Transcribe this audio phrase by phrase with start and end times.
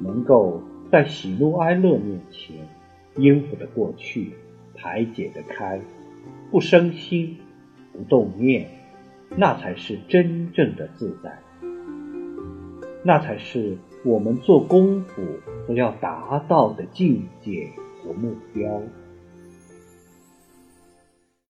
[0.00, 2.56] 能够在喜怒哀乐面前
[3.16, 4.32] 应付得过去
[4.74, 5.80] 排解得开
[6.50, 7.36] 不生心
[7.92, 8.68] 不动念
[9.36, 11.44] 那才是真正的自在。
[13.06, 15.22] 那才是我们做功夫
[15.66, 17.68] 所要达到的境界
[18.02, 18.80] 和目标。